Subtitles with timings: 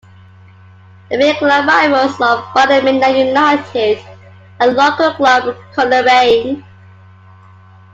[1.11, 4.03] The main club rivals of Ballymena United
[4.59, 6.65] are local club Coleraine.